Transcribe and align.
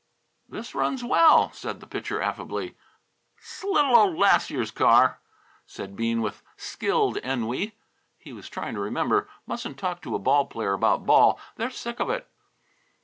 "This 0.49 0.73
runs 0.73 1.03
well," 1.03 1.51
said 1.51 1.79
the 1.79 1.85
Pitcher 1.85 2.19
affably. 2.19 2.75
"'S 3.39 3.63
little 3.63 3.95
old 3.95 4.17
last 4.17 4.49
year's 4.49 4.71
car," 4.71 5.19
said 5.67 5.95
Bean 5.95 6.23
with 6.23 6.41
skilled 6.57 7.17
ennui. 7.17 7.77
He 8.17 8.33
was 8.33 8.49
trying 8.49 8.73
to 8.73 8.81
remember 8.81 9.29
mustn't 9.45 9.77
talk 9.77 10.01
to 10.01 10.15
a 10.15 10.17
ball 10.17 10.47
player 10.47 10.73
about 10.73 11.05
ball; 11.05 11.39
they're 11.55 11.69
sick 11.69 11.99
of 11.99 12.09
it. 12.09 12.27